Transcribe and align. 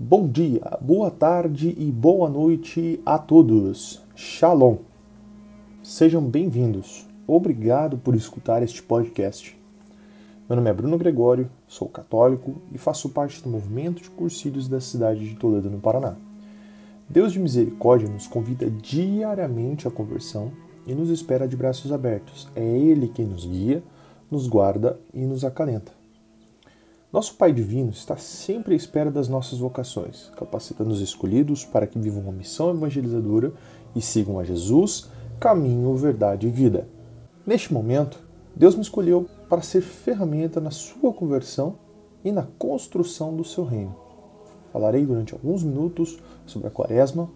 Bom 0.00 0.28
dia, 0.28 0.78
boa 0.80 1.10
tarde 1.10 1.74
e 1.76 1.90
boa 1.90 2.30
noite 2.30 3.00
a 3.04 3.18
todos. 3.18 4.00
Shalom. 4.14 4.76
Sejam 5.82 6.22
bem-vindos. 6.22 7.04
Obrigado 7.26 7.98
por 7.98 8.14
escutar 8.14 8.62
este 8.62 8.80
podcast. 8.80 9.60
Meu 10.48 10.54
nome 10.54 10.70
é 10.70 10.72
Bruno 10.72 10.96
Gregório, 10.96 11.50
sou 11.66 11.88
católico 11.88 12.54
e 12.70 12.78
faço 12.78 13.08
parte 13.08 13.42
do 13.42 13.50
movimento 13.50 14.00
de 14.00 14.10
cursílios 14.10 14.68
da 14.68 14.80
cidade 14.80 15.28
de 15.28 15.34
Toledo, 15.34 15.68
no 15.68 15.80
Paraná. 15.80 16.14
Deus 17.08 17.32
de 17.32 17.40
misericórdia 17.40 18.08
nos 18.08 18.28
convida 18.28 18.70
diariamente 18.70 19.88
à 19.88 19.90
conversão 19.90 20.52
e 20.86 20.94
nos 20.94 21.10
espera 21.10 21.48
de 21.48 21.56
braços 21.56 21.90
abertos. 21.90 22.46
É 22.54 22.64
Ele 22.64 23.08
quem 23.08 23.26
nos 23.26 23.44
guia, 23.44 23.82
nos 24.30 24.46
guarda 24.46 24.96
e 25.12 25.26
nos 25.26 25.44
acalenta. 25.44 25.97
Nosso 27.10 27.36
Pai 27.36 27.54
Divino 27.54 27.88
está 27.88 28.18
sempre 28.18 28.74
à 28.74 28.76
espera 28.76 29.10
das 29.10 29.30
nossas 29.30 29.58
vocações, 29.58 30.30
capacitando 30.36 30.90
os 30.90 31.00
escolhidos 31.00 31.64
para 31.64 31.86
que 31.86 31.98
vivam 31.98 32.20
uma 32.20 32.32
missão 32.32 32.68
evangelizadora 32.68 33.50
e 33.96 34.02
sigam 34.02 34.38
a 34.38 34.44
Jesus, 34.44 35.08
caminho, 35.40 35.96
verdade 35.96 36.46
e 36.46 36.50
vida. 36.50 36.86
Neste 37.46 37.72
momento, 37.72 38.22
Deus 38.54 38.74
me 38.74 38.82
escolheu 38.82 39.26
para 39.48 39.62
ser 39.62 39.80
ferramenta 39.80 40.60
na 40.60 40.70
sua 40.70 41.10
conversão 41.14 41.76
e 42.22 42.30
na 42.30 42.46
construção 42.58 43.34
do 43.34 43.42
seu 43.42 43.64
reino. 43.64 43.96
Falarei 44.70 45.06
durante 45.06 45.32
alguns 45.32 45.62
minutos 45.62 46.18
sobre 46.44 46.68
a 46.68 46.70
Quaresma 46.70 47.30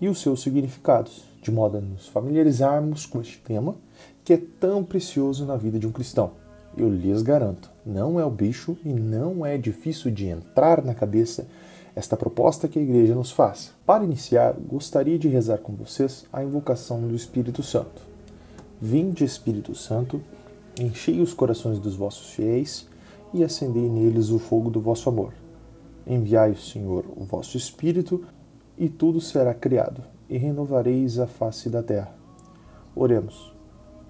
e 0.00 0.08
os 0.08 0.22
seus 0.22 0.40
significados, 0.40 1.22
de 1.42 1.50
modo 1.50 1.76
a 1.76 1.80
nos 1.82 2.08
familiarizarmos 2.08 3.04
com 3.04 3.20
este 3.20 3.36
tema 3.40 3.74
que 4.24 4.32
é 4.32 4.40
tão 4.58 4.82
precioso 4.82 5.44
na 5.44 5.56
vida 5.58 5.78
de 5.78 5.86
um 5.86 5.92
cristão 5.92 6.40
eu 6.76 6.88
lhes 6.88 7.22
garanto, 7.22 7.70
não 7.84 8.18
é 8.18 8.24
o 8.24 8.30
bicho 8.30 8.76
e 8.84 8.88
não 8.92 9.44
é 9.44 9.58
difícil 9.58 10.10
de 10.10 10.26
entrar 10.26 10.82
na 10.82 10.94
cabeça 10.94 11.46
esta 11.94 12.16
proposta 12.16 12.68
que 12.68 12.78
a 12.78 12.82
igreja 12.82 13.14
nos 13.14 13.30
faz. 13.30 13.72
Para 13.84 14.04
iniciar, 14.04 14.54
gostaria 14.54 15.18
de 15.18 15.28
rezar 15.28 15.58
com 15.58 15.74
vocês 15.74 16.24
a 16.32 16.42
invocação 16.42 17.06
do 17.06 17.14
Espírito 17.14 17.62
Santo. 17.62 18.02
Vinde, 18.80 19.24
Espírito 19.24 19.74
Santo, 19.74 20.20
enchei 20.80 21.20
os 21.20 21.34
corações 21.34 21.78
dos 21.78 21.94
vossos 21.94 22.30
fiéis 22.30 22.88
e 23.34 23.44
acendei 23.44 23.88
neles 23.88 24.30
o 24.30 24.38
fogo 24.38 24.70
do 24.70 24.80
vosso 24.80 25.08
amor. 25.08 25.32
Enviai, 26.06 26.54
Senhor, 26.56 27.04
o 27.16 27.24
vosso 27.24 27.56
Espírito, 27.56 28.24
e 28.76 28.88
tudo 28.88 29.20
será 29.20 29.54
criado, 29.54 30.02
e 30.28 30.36
renovareis 30.36 31.18
a 31.18 31.26
face 31.26 31.68
da 31.68 31.82
terra. 31.82 32.14
Oremos. 32.96 33.52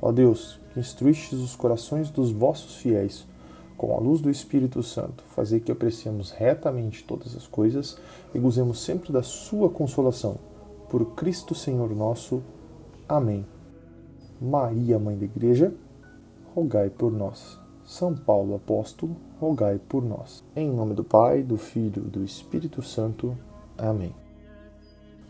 Ó 0.02 0.10
Deus, 0.10 0.58
que 0.74 0.80
instruístes 0.80 1.38
os 1.38 1.54
corações 1.54 2.10
dos 2.10 2.32
vossos 2.32 2.74
fiéis 2.74 3.24
com 3.76 3.94
a 3.94 4.00
luz 4.00 4.20
do 4.20 4.28
Espírito 4.28 4.82
Santo, 4.82 5.22
fazer 5.28 5.60
que 5.60 5.70
apreciemos 5.70 6.32
retamente 6.32 7.04
todas 7.04 7.36
as 7.36 7.46
coisas 7.46 7.96
e 8.34 8.38
gozemos 8.40 8.80
sempre 8.80 9.12
da 9.12 9.22
sua 9.22 9.70
consolação. 9.70 10.36
Por 10.90 11.14
Cristo 11.14 11.54
Senhor 11.54 11.94
nosso. 11.94 12.42
Amém. 13.08 13.46
Maria, 14.40 14.98
Mãe 14.98 15.16
da 15.16 15.24
Igreja, 15.24 15.72
rogai 16.52 16.90
por 16.90 17.12
nós. 17.12 17.56
São 17.84 18.14
Paulo 18.14 18.56
Apóstolo, 18.56 19.16
rogai 19.40 19.80
por 19.88 20.04
nós. 20.04 20.42
Em 20.56 20.68
nome 20.68 20.94
do 20.94 21.04
Pai, 21.04 21.42
do 21.42 21.56
Filho 21.56 22.04
e 22.06 22.10
do 22.10 22.24
Espírito 22.24 22.82
Santo. 22.82 23.36
Amém. 23.78 24.14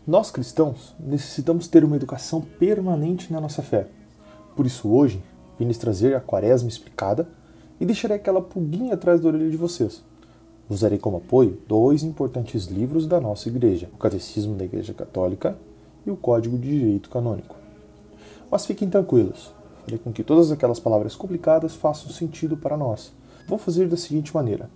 Nós 0.05 0.31
cristãos 0.31 0.95
necessitamos 0.99 1.67
ter 1.67 1.83
uma 1.83 1.95
educação 1.95 2.41
permanente 2.41 3.31
na 3.31 3.39
nossa 3.39 3.61
fé. 3.61 3.87
Por 4.55 4.65
isso, 4.65 4.89
hoje, 4.89 5.21
vim 5.57 5.65
lhes 5.65 5.77
trazer 5.77 6.15
a 6.15 6.21
quaresma 6.21 6.69
explicada 6.69 7.27
e 7.79 7.85
deixarei 7.85 8.17
aquela 8.17 8.41
pulguinha 8.41 8.93
atrás 8.93 9.19
da 9.19 9.27
orelha 9.27 9.49
de 9.49 9.57
vocês. 9.57 10.03
Usarei 10.69 10.97
como 10.97 11.17
apoio 11.17 11.59
dois 11.67 12.03
importantes 12.03 12.67
livros 12.67 13.05
da 13.05 13.19
nossa 13.19 13.49
igreja: 13.49 13.89
o 13.93 13.97
Catecismo 13.97 14.55
da 14.55 14.63
Igreja 14.63 14.93
Católica 14.93 15.57
e 16.05 16.11
o 16.11 16.15
Código 16.15 16.57
de 16.57 16.69
Direito 16.69 17.09
Canônico. 17.09 17.55
Mas 18.49 18.65
fiquem 18.65 18.89
tranquilos, 18.89 19.51
farei 19.83 19.99
com 19.99 20.13
que 20.13 20.23
todas 20.23 20.51
aquelas 20.51 20.79
palavras 20.79 21.15
complicadas 21.15 21.75
façam 21.75 22.09
sentido 22.11 22.55
para 22.55 22.77
nós. 22.77 23.11
Vou 23.47 23.57
fazer 23.57 23.87
da 23.87 23.97
seguinte 23.97 24.33
maneira: 24.33 24.69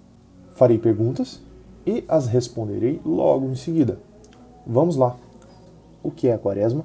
farei 0.56 0.78
perguntas 0.78 1.42
e 1.86 2.04
as 2.08 2.28
responderei 2.28 3.00
logo 3.06 3.46
em 3.48 3.56
seguida. 3.56 4.00
Vamos 4.66 4.98
lá! 4.98 5.16
O 6.04 6.12
que 6.12 6.28
é 6.28 6.34
a 6.34 6.38
quaresma? 6.38 6.84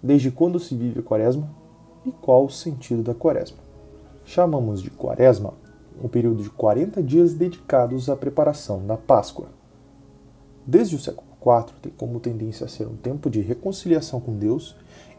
Desde 0.00 0.30
quando 0.30 0.60
se 0.60 0.76
vive 0.76 1.00
a 1.00 1.02
quaresma? 1.02 1.48
E 2.04 2.10
qual 2.10 2.44
o 2.44 2.50
sentido 2.50 3.02
da 3.02 3.14
quaresma. 3.14 3.58
Chamamos 4.24 4.82
de 4.82 4.90
quaresma 4.90 5.54
um 6.02 6.08
período 6.08 6.42
de 6.42 6.50
40 6.50 7.02
dias 7.02 7.34
dedicados 7.34 8.08
à 8.08 8.16
preparação 8.16 8.84
da 8.84 8.96
Páscoa. 8.96 9.48
Desde 10.66 10.96
o 10.96 10.98
século 10.98 11.26
IV, 11.40 11.74
tem 11.82 11.92
como 11.96 12.20
tendência 12.20 12.64
a 12.64 12.68
ser 12.68 12.86
um 12.86 12.96
tempo 12.96 13.28
de 13.30 13.40
reconciliação 13.40 14.20
com 14.20 14.36
Deus 14.36 14.74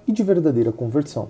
e 0.07 0.11
de 0.11 0.23
verdadeira 0.23 0.71
conversão. 0.71 1.29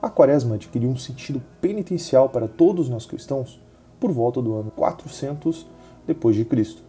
A 0.00 0.10
quaresma 0.10 0.56
adquiriu 0.56 0.90
um 0.90 0.96
sentido 0.96 1.40
penitencial 1.60 2.28
para 2.28 2.48
todos 2.48 2.88
nós 2.88 3.06
cristãos 3.06 3.60
por 4.00 4.10
volta 4.10 4.42
do 4.42 4.54
ano 4.54 4.70
400 4.72 5.66
depois 6.06 6.34
de 6.34 6.44
Cristo. 6.44 6.82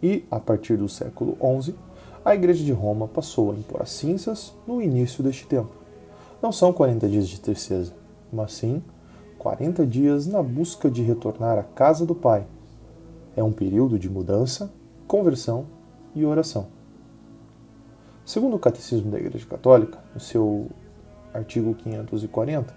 E, 0.00 0.24
a 0.30 0.38
partir 0.38 0.76
do 0.76 0.88
século 0.88 1.36
XI, 1.60 1.74
a 2.24 2.34
Igreja 2.34 2.64
de 2.64 2.72
Roma 2.72 3.08
passou 3.08 3.50
a 3.50 3.54
impor 3.54 3.82
as 3.82 3.90
cinzas 3.90 4.54
no 4.66 4.80
início 4.80 5.22
deste 5.22 5.46
tempo. 5.46 5.83
Não 6.44 6.52
são 6.52 6.74
40 6.74 7.08
dias 7.08 7.26
de 7.26 7.40
tristeza, 7.40 7.94
mas 8.30 8.52
sim 8.52 8.82
40 9.38 9.86
dias 9.86 10.26
na 10.26 10.42
busca 10.42 10.90
de 10.90 11.00
retornar 11.00 11.58
à 11.58 11.62
casa 11.62 12.04
do 12.04 12.14
Pai. 12.14 12.46
É 13.34 13.42
um 13.42 13.50
período 13.50 13.98
de 13.98 14.10
mudança, 14.10 14.70
conversão 15.08 15.64
e 16.14 16.22
oração. 16.22 16.66
Segundo 18.26 18.56
o 18.56 18.58
Catecismo 18.58 19.10
da 19.10 19.18
Igreja 19.18 19.46
Católica, 19.46 19.98
no 20.12 20.20
seu 20.20 20.66
artigo 21.32 21.74
540, 21.76 22.74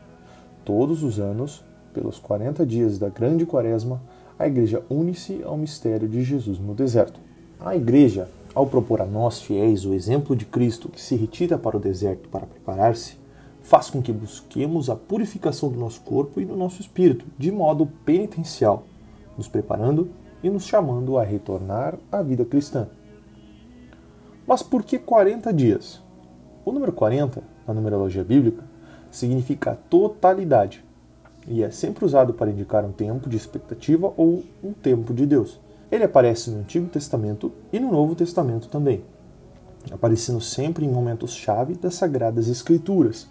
todos 0.64 1.04
os 1.04 1.20
anos, 1.20 1.62
pelos 1.94 2.18
40 2.20 2.66
dias 2.66 2.98
da 2.98 3.10
Grande 3.10 3.46
Quaresma, 3.46 4.02
a 4.40 4.48
Igreja 4.48 4.82
une-se 4.90 5.44
ao 5.44 5.58
mistério 5.58 6.08
de 6.08 6.24
Jesus 6.24 6.58
no 6.58 6.74
deserto. 6.74 7.20
A 7.60 7.76
Igreja, 7.76 8.30
ao 8.56 8.66
propor 8.66 9.02
a 9.02 9.06
nós 9.06 9.42
fiéis 9.42 9.84
o 9.84 9.94
exemplo 9.94 10.38
de 10.38 10.46
Cristo 10.46 10.88
que 10.88 11.02
se 11.02 11.18
retira 11.18 11.58
para 11.58 11.76
o 11.76 11.82
deserto 11.82 12.30
para 12.30 12.46
preparar-se, 12.46 13.27
faz 13.68 13.90
com 13.90 14.02
que 14.02 14.14
busquemos 14.14 14.90
a 14.90 14.96
purificação 14.96 15.70
do 15.70 15.78
nosso 15.78 16.00
corpo 16.00 16.40
e 16.40 16.46
do 16.46 16.56
nosso 16.56 16.80
espírito, 16.80 17.26
de 17.38 17.52
modo 17.52 17.86
penitencial, 18.06 18.86
nos 19.38 19.50
preparando 19.50 20.10
e 20.42 20.50
nos 20.50 20.66
chamando 20.66 21.18
a 21.18 21.24
retornar 21.24 21.98
à 22.10 22.22
vida 22.22 22.46
cristã. 22.46 22.88
Mas 24.48 24.64
por 24.64 24.84
que 24.84 24.98
40 24.98 25.52
dias? 25.52 26.02
O 26.64 26.72
número 26.72 26.94
40, 26.94 27.44
na 27.68 27.74
numerologia 27.74 28.24
bíblica, 28.24 28.64
significa 29.12 29.78
totalidade 29.90 30.82
e 31.46 31.62
é 31.62 31.70
sempre 31.70 32.06
usado 32.06 32.34
para 32.34 32.50
indicar 32.50 32.86
um 32.86 32.94
tempo 32.94 33.30
de 33.30 33.36
expectativa 33.36 34.14
ou 34.16 34.46
um 34.64 34.72
tempo 34.72 35.14
de 35.14 35.26
Deus. 35.26 35.60
Ele 35.92 36.06
aparece 36.06 36.50
no 36.50 36.60
Antigo 36.60 36.88
Testamento 36.88 37.52
e 37.74 37.82
no 37.82 37.92
Novo 37.92 38.16
Testamento 38.16 38.70
também, 38.70 39.04
aparecendo 39.92 40.40
sempre 40.40 40.86
em 40.86 40.90
momentos-chave 40.90 41.74
das 41.74 41.96
Sagradas 41.96 42.48
Escrituras, 42.48 43.28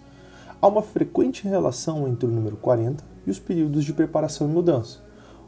há 0.61 0.67
uma 0.67 0.81
frequente 0.81 1.47
relação 1.47 2.07
entre 2.07 2.27
o 2.27 2.31
número 2.31 2.57
40 2.57 3.03
e 3.25 3.29
os 3.29 3.39
períodos 3.39 3.83
de 3.83 3.93
preparação 3.93 4.49
e 4.49 4.51
mudança, 4.51 4.99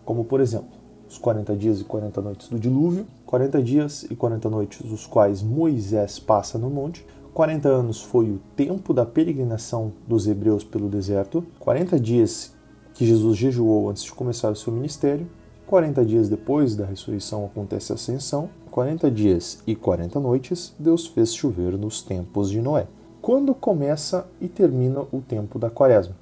como 0.05 0.23
por 0.23 0.39
exemplo, 0.39 0.77
os 1.07 1.17
40 1.17 1.55
dias 1.55 1.81
e 1.81 1.83
40 1.83 2.21
noites 2.21 2.47
do 2.49 2.59
dilúvio, 2.59 3.07
40 3.25 3.63
dias 3.63 4.03
e 4.03 4.15
40 4.15 4.49
noites 4.49 4.91
os 4.91 5.07
quais 5.07 5.41
Moisés 5.41 6.19
passa 6.19 6.57
no 6.57 6.69
monte, 6.69 7.05
40 7.33 7.67
anos 7.67 8.01
foi 8.01 8.29
o 8.29 8.39
tempo 8.55 8.93
da 8.93 9.05
peregrinação 9.05 9.93
dos 10.07 10.27
hebreus 10.27 10.63
pelo 10.63 10.89
deserto, 10.89 11.43
40 11.59 11.99
dias 11.99 12.53
que 12.93 13.05
Jesus 13.05 13.37
jejuou 13.37 13.89
antes 13.89 14.03
de 14.03 14.11
começar 14.11 14.51
o 14.51 14.55
seu 14.55 14.73
ministério, 14.73 15.27
40 15.65 16.05
dias 16.05 16.29
depois 16.29 16.75
da 16.75 16.85
ressurreição 16.85 17.45
acontece 17.45 17.91
a 17.91 17.95
ascensão, 17.95 18.49
40 18.69 19.09
dias 19.09 19.63
e 19.65 19.75
40 19.75 20.19
noites 20.19 20.75
Deus 20.77 21.07
fez 21.07 21.33
chover 21.33 21.77
nos 21.77 22.01
tempos 22.01 22.49
de 22.49 22.61
Noé 22.61 22.87
quando 23.29 23.53
começa 23.53 24.25
e 24.41 24.47
termina 24.47 25.01
o 25.11 25.21
tempo 25.21 25.59
da 25.59 25.69
quaresma? 25.69 26.15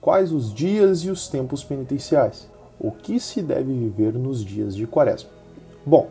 Quais 0.00 0.32
os 0.32 0.54
dias 0.54 1.00
e 1.00 1.10
os 1.10 1.28
tempos 1.28 1.62
penitenciais? 1.62 2.48
O 2.80 2.90
que 2.90 3.20
se 3.20 3.42
deve 3.42 3.70
viver 3.74 4.14
nos 4.14 4.42
dias 4.42 4.74
de 4.74 4.86
quaresma? 4.86 5.28
Bom, 5.84 6.08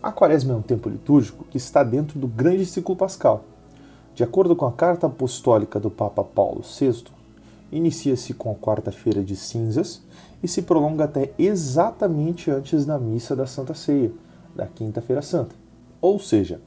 a 0.00 0.12
quaresma 0.12 0.52
é 0.52 0.56
um 0.56 0.62
tempo 0.62 0.88
litúrgico 0.88 1.44
que 1.50 1.56
está 1.56 1.82
dentro 1.82 2.16
do 2.16 2.28
grande 2.28 2.64
ciclo 2.64 2.94
pascal. 2.94 3.42
De 4.14 4.22
acordo 4.22 4.54
com 4.54 4.66
a 4.66 4.72
carta 4.72 5.08
apostólica 5.08 5.80
do 5.80 5.90
Papa 5.90 6.22
Paulo 6.22 6.62
VI, 6.62 7.06
inicia-se 7.72 8.32
com 8.32 8.52
a 8.52 8.54
quarta-feira 8.54 9.20
de 9.20 9.34
cinzas 9.34 10.00
e 10.40 10.46
se 10.46 10.62
prolonga 10.62 11.06
até 11.06 11.32
exatamente 11.36 12.52
antes 12.52 12.86
da 12.86 13.00
missa 13.00 13.34
da 13.34 13.48
Santa 13.48 13.74
Ceia, 13.74 14.12
da 14.54 14.68
Quinta-feira 14.68 15.22
Santa. 15.22 15.56
Ou 16.00 16.20
seja, 16.20 16.60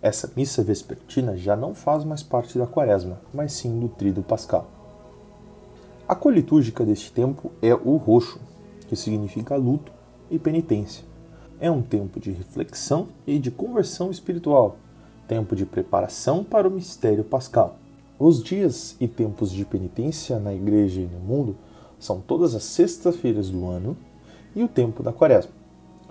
essa 0.00 0.30
missa 0.36 0.62
vespertina 0.62 1.36
já 1.36 1.56
não 1.56 1.74
faz 1.74 2.04
mais 2.04 2.22
parte 2.22 2.56
da 2.56 2.66
quaresma, 2.66 3.20
mas 3.34 3.52
sim 3.52 3.80
do 3.80 3.88
trido 3.88 4.22
pascal. 4.22 4.68
A 6.06 6.14
cor 6.14 6.32
litúrgica 6.32 6.84
deste 6.84 7.12
tempo 7.12 7.50
é 7.60 7.74
o 7.74 7.96
roxo, 7.96 8.40
que 8.86 8.96
significa 8.96 9.56
luto 9.56 9.92
e 10.30 10.38
penitência. 10.38 11.04
é 11.60 11.68
um 11.68 11.82
tempo 11.82 12.20
de 12.20 12.30
reflexão 12.30 13.08
e 13.26 13.36
de 13.36 13.50
conversão 13.50 14.12
espiritual, 14.12 14.76
tempo 15.26 15.56
de 15.56 15.66
preparação 15.66 16.44
para 16.44 16.68
o 16.68 16.70
mistério 16.70 17.24
pascal. 17.24 17.76
Os 18.16 18.42
dias 18.42 18.96
e 19.00 19.08
tempos 19.08 19.50
de 19.50 19.64
penitência 19.64 20.38
na 20.38 20.54
igreja 20.54 21.00
e 21.00 21.06
no 21.06 21.18
mundo 21.18 21.56
são 21.98 22.20
todas 22.20 22.54
as 22.54 22.62
sextas-feiras 22.62 23.50
do 23.50 23.66
ano 23.66 23.96
e 24.54 24.62
o 24.62 24.68
tempo 24.68 25.02
da 25.02 25.12
quaresma. 25.12 25.50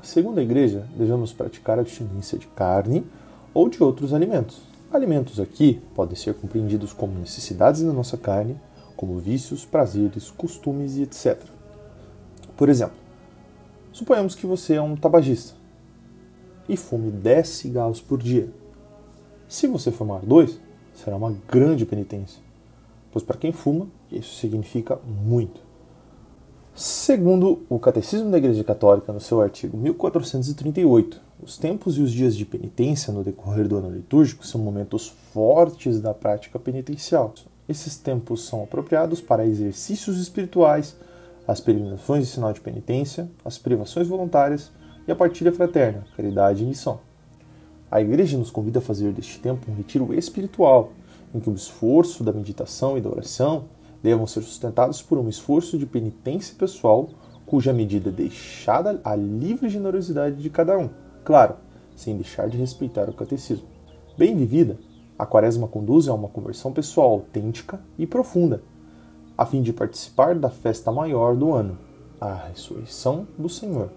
Segundo 0.03 0.39
a 0.39 0.43
igreja, 0.43 0.85
devemos 0.97 1.31
praticar 1.31 1.77
a 1.77 1.81
abstinência 1.81 2.37
de 2.37 2.47
carne 2.47 3.05
ou 3.53 3.69
de 3.69 3.83
outros 3.83 4.13
alimentos. 4.13 4.61
Alimentos 4.91 5.39
aqui 5.39 5.81
podem 5.93 6.15
ser 6.15 6.33
compreendidos 6.33 6.93
como 6.93 7.19
necessidades 7.19 7.81
da 7.81 7.91
nossa 7.91 8.17
carne, 8.17 8.57
como 8.95 9.19
vícios, 9.19 9.65
prazeres, 9.65 10.31
costumes 10.31 10.97
e 10.97 11.03
etc. 11.03 11.39
Por 12.55 12.69
exemplo, 12.69 12.95
suponhamos 13.91 14.33
que 14.33 14.45
você 14.45 14.75
é 14.75 14.81
um 14.81 14.95
tabagista 14.95 15.55
e 16.67 16.75
fume 16.75 17.11
10 17.11 17.47
cigarros 17.47 18.01
por 18.01 18.21
dia. 18.21 18.49
Se 19.47 19.67
você 19.67 19.91
fumar 19.91 20.21
dois, 20.21 20.59
será 20.93 21.15
uma 21.15 21.35
grande 21.47 21.85
penitência, 21.85 22.41
pois 23.11 23.23
para 23.23 23.37
quem 23.37 23.51
fuma, 23.51 23.87
isso 24.11 24.35
significa 24.35 24.99
muito. 25.05 25.61
Segundo 26.75 27.63
o 27.69 27.79
Catecismo 27.79 28.29
da 28.29 28.37
Igreja 28.37 28.63
Católica, 28.63 29.11
no 29.11 29.19
seu 29.19 29.41
artigo 29.41 29.77
1438, 29.77 31.26
os 31.41 31.55
tempos 31.55 31.97
e 31.97 32.01
os 32.01 32.11
dias 32.11 32.35
de 32.35 32.45
penitência 32.45 33.13
no 33.13 33.23
decorrer 33.23 33.67
do 33.67 33.77
ano 33.77 33.91
litúrgico 33.91 34.45
são 34.45 34.59
momentos 34.59 35.07
fortes 35.31 36.01
da 36.01 36.13
prática 36.13 36.57
penitencial. 36.57 37.33
Esses 37.69 37.95
tempos 37.95 38.45
são 38.45 38.63
apropriados 38.63 39.21
para 39.21 39.45
exercícios 39.45 40.19
espirituais, 40.19 40.95
as 41.47 41.61
peregrinações 41.61 42.25
de 42.25 42.31
sinal 42.31 42.51
de 42.53 42.59
penitência, 42.59 43.29
as 43.45 43.57
privações 43.57 44.07
voluntárias 44.07 44.71
e 45.07 45.11
a 45.11 45.15
partilha 45.15 45.51
fraterna, 45.51 46.05
caridade 46.15 46.63
e 46.63 46.65
missão. 46.65 46.99
A 47.89 48.01
Igreja 48.01 48.37
nos 48.37 48.49
convida 48.49 48.79
a 48.79 48.81
fazer 48.81 49.13
deste 49.13 49.39
tempo 49.39 49.71
um 49.71 49.75
retiro 49.75 50.13
espiritual, 50.13 50.91
em 51.33 51.39
que 51.39 51.49
o 51.49 51.53
esforço 51.53 52.23
da 52.23 52.33
meditação 52.33 52.97
e 52.97 53.01
da 53.01 53.09
oração 53.09 53.65
devam 54.01 54.25
ser 54.25 54.41
sustentados 54.41 55.01
por 55.01 55.17
um 55.19 55.29
esforço 55.29 55.77
de 55.77 55.85
penitência 55.85 56.55
pessoal, 56.57 57.09
cuja 57.45 57.71
medida 57.71 58.09
é 58.09 58.11
deixada 58.11 58.99
à 59.03 59.15
livre 59.15 59.69
generosidade 59.69 60.41
de 60.41 60.49
cada 60.49 60.77
um, 60.77 60.89
claro, 61.27 61.55
sem 61.93 62.15
deixar 62.15 62.47
de 62.47 62.57
respeitar 62.57 63.09
o 63.09 63.13
catecismo. 63.13 63.67
Bem 64.17 64.33
vivida, 64.33 64.77
a 65.19 65.25
quaresma 65.25 65.67
conduz 65.67 66.07
a 66.07 66.13
uma 66.13 66.29
conversão 66.29 66.71
pessoal 66.71 67.09
autêntica 67.09 67.81
e 67.99 68.07
profunda, 68.07 68.63
a 69.37 69.45
fim 69.45 69.61
de 69.61 69.73
participar 69.73 70.35
da 70.35 70.49
festa 70.49 70.89
maior 70.89 71.35
do 71.35 71.51
ano, 71.51 71.77
a 72.21 72.33
ressurreição 72.33 73.27
do 73.37 73.49
Senhor. 73.49 73.91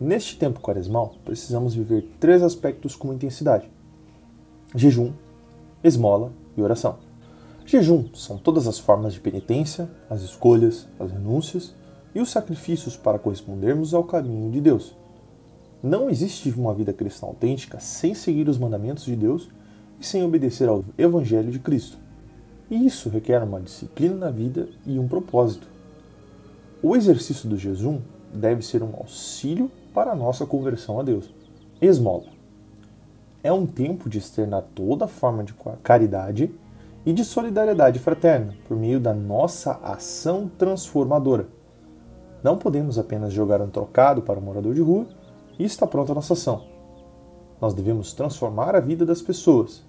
Neste 0.00 0.38
tempo 0.38 0.60
quaresmal, 0.60 1.16
precisamos 1.24 1.74
viver 1.74 2.08
três 2.20 2.44
aspectos 2.44 2.94
com 2.94 3.12
intensidade: 3.12 3.68
jejum, 4.72 5.10
esmola 5.82 6.32
e 6.56 6.62
oração. 6.62 6.98
Jejum 7.66 8.04
são 8.14 8.38
todas 8.38 8.68
as 8.68 8.78
formas 8.78 9.14
de 9.14 9.20
penitência, 9.20 9.90
as 10.08 10.22
escolhas, 10.22 10.86
as 11.00 11.10
renúncias 11.10 11.74
e 12.14 12.20
os 12.20 12.30
sacrifícios 12.30 12.96
para 12.96 13.18
correspondermos 13.18 13.92
ao 13.92 14.04
caminho 14.04 14.48
de 14.52 14.60
Deus. 14.60 15.01
Não 15.82 16.08
existe 16.08 16.48
uma 16.50 16.72
vida 16.72 16.92
cristã 16.92 17.26
autêntica 17.26 17.80
sem 17.80 18.14
seguir 18.14 18.48
os 18.48 18.56
mandamentos 18.56 19.04
de 19.04 19.16
Deus 19.16 19.48
e 19.98 20.06
sem 20.06 20.22
obedecer 20.22 20.68
ao 20.68 20.84
Evangelho 20.96 21.50
de 21.50 21.58
Cristo. 21.58 21.98
E 22.70 22.86
isso 22.86 23.08
requer 23.08 23.42
uma 23.42 23.60
disciplina 23.60 24.14
na 24.14 24.30
vida 24.30 24.68
e 24.86 24.96
um 24.96 25.08
propósito. 25.08 25.66
O 26.80 26.94
exercício 26.94 27.48
do 27.48 27.58
jejum 27.58 27.98
deve 28.32 28.62
ser 28.62 28.80
um 28.80 28.94
auxílio 28.96 29.68
para 29.92 30.12
a 30.12 30.14
nossa 30.14 30.46
conversão 30.46 31.00
a 31.00 31.02
Deus. 31.02 31.28
Esmola. 31.80 32.26
É 33.42 33.52
um 33.52 33.66
tempo 33.66 34.08
de 34.08 34.18
externar 34.18 34.62
toda 34.76 35.08
forma 35.08 35.42
de 35.42 35.52
caridade 35.82 36.54
e 37.04 37.12
de 37.12 37.24
solidariedade 37.24 37.98
fraterna 37.98 38.54
por 38.68 38.76
meio 38.76 39.00
da 39.00 39.12
nossa 39.12 39.72
ação 39.82 40.48
transformadora. 40.56 41.48
Não 42.40 42.56
podemos 42.56 43.00
apenas 43.00 43.32
jogar 43.32 43.60
um 43.60 43.68
trocado 43.68 44.22
para 44.22 44.38
o 44.38 44.42
morador 44.42 44.74
de 44.74 44.80
rua 44.80 45.08
e 45.62 45.64
está 45.64 45.86
pronta 45.86 46.10
a 46.10 46.14
nossa 46.16 46.32
ação. 46.32 46.64
Nós 47.60 47.72
devemos 47.72 48.12
transformar 48.12 48.74
a 48.74 48.80
vida 48.80 49.06
das 49.06 49.22
pessoas, 49.22 49.84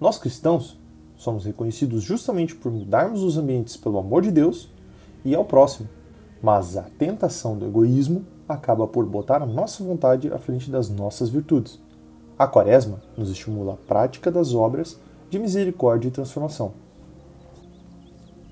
nós 0.00 0.16
cristãos 0.18 0.78
somos 1.16 1.44
reconhecidos 1.44 2.02
justamente 2.02 2.54
por 2.54 2.70
mudarmos 2.70 3.22
os 3.22 3.36
ambientes 3.36 3.76
pelo 3.76 3.98
amor 3.98 4.22
de 4.22 4.30
Deus 4.30 4.68
e 5.24 5.34
ao 5.34 5.44
próximo, 5.44 5.88
mas 6.40 6.76
a 6.76 6.82
tentação 6.82 7.56
do 7.56 7.66
egoísmo 7.66 8.24
acaba 8.48 8.86
por 8.86 9.04
botar 9.06 9.42
a 9.42 9.46
nossa 9.46 9.82
vontade 9.82 10.32
à 10.32 10.38
frente 10.38 10.70
das 10.70 10.88
nossas 10.88 11.28
virtudes. 11.28 11.80
A 12.38 12.46
Quaresma 12.46 13.00
nos 13.16 13.30
estimula 13.30 13.74
a 13.74 13.76
prática 13.76 14.30
das 14.30 14.54
obras 14.54 15.00
de 15.30 15.38
misericórdia 15.38 16.08
e 16.08 16.12
transformação. 16.12 16.72